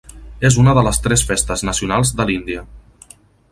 [0.47, 2.67] És una de les tres festes nacionals de l'Índia.